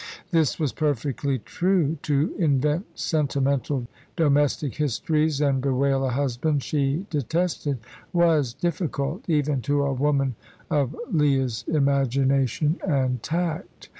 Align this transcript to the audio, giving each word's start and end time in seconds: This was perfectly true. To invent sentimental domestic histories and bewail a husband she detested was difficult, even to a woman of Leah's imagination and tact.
This 0.31 0.59
was 0.59 0.73
perfectly 0.73 1.37
true. 1.37 1.99
To 2.01 2.33
invent 2.39 2.87
sentimental 2.97 3.85
domestic 4.15 4.73
histories 4.73 5.39
and 5.39 5.61
bewail 5.61 6.03
a 6.03 6.09
husband 6.09 6.63
she 6.63 7.05
detested 7.11 7.77
was 8.11 8.51
difficult, 8.55 9.23
even 9.29 9.61
to 9.61 9.83
a 9.83 9.93
woman 9.93 10.33
of 10.71 10.95
Leah's 11.11 11.63
imagination 11.67 12.79
and 12.83 13.21
tact. 13.21 13.89